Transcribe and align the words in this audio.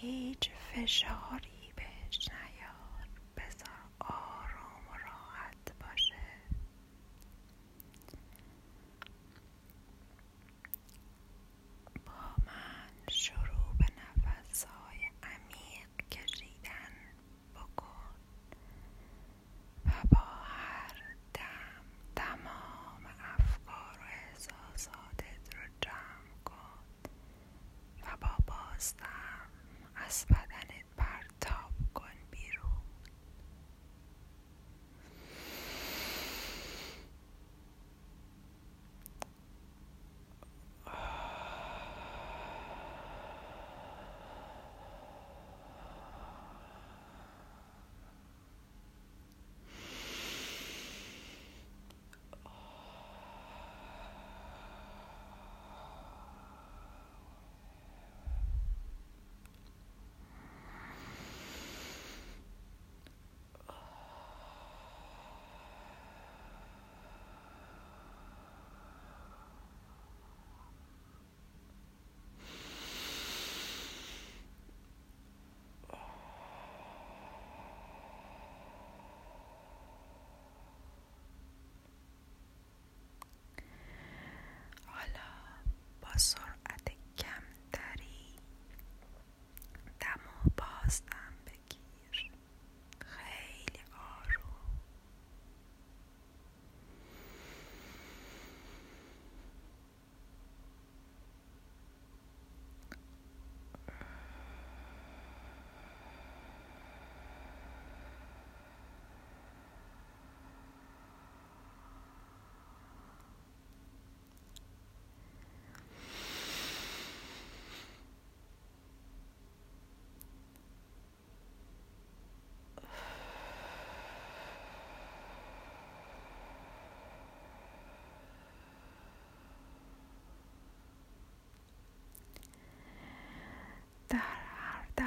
فشاری 0.00 1.72
بهش 1.76 2.28
نیار. 2.28 3.08
بذار 3.36 3.78
آروم 4.00 4.88
و 4.88 4.92
راحت 4.92 5.72
باشه. 5.80 6.14
با 12.06 12.12
من 12.46 13.08
شروع 13.10 13.76
به 13.78 13.84
نفسهای 13.84 14.98
عمیق 15.22 16.08
کشیدن 16.10 16.92
بکن 17.54 18.14
و 19.86 19.90
با 20.10 20.18
هر 20.44 20.94
دم 21.34 21.84
تمام 22.16 23.06
افکار 23.38 23.98
و 24.00 24.04
احساساتت 24.30 25.54
رو 25.54 25.62
جمع 25.80 26.42
کن 26.44 26.80
و 28.02 28.16
با 28.20 28.36
بازدم 28.46 29.29
class, 30.10 30.26
but 30.28 30.49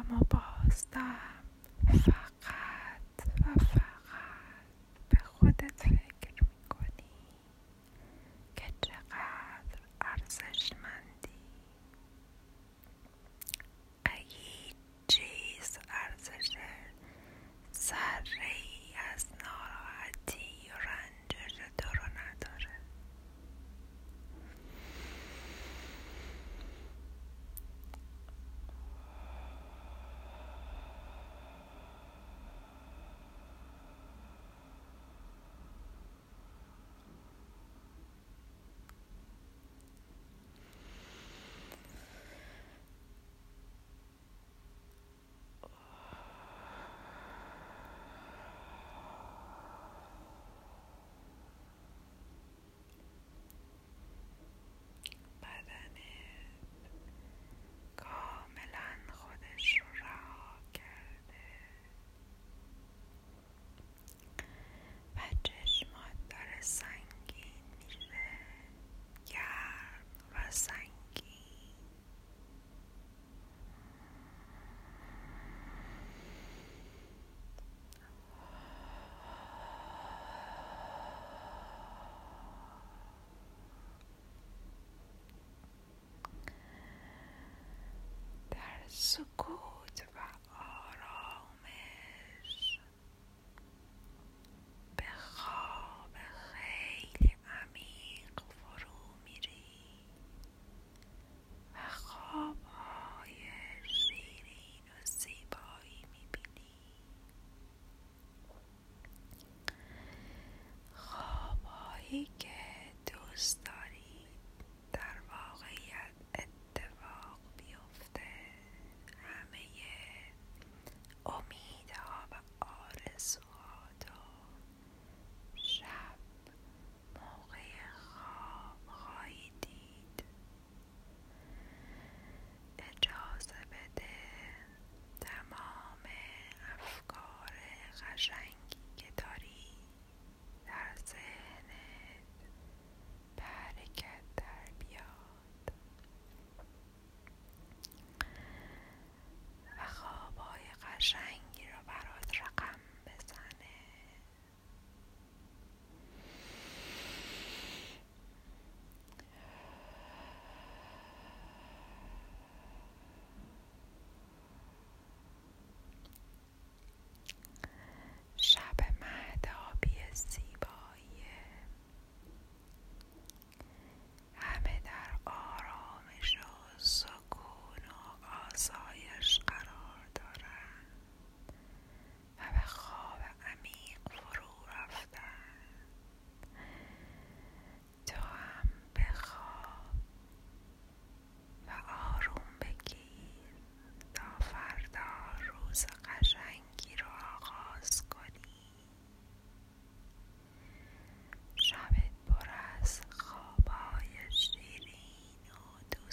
در 0.00 0.06
هر 0.06 0.12
دم 0.12 0.16
و 0.16 0.24
بازدم 0.30 1.16
فقط 1.86 2.29
So 88.92 89.24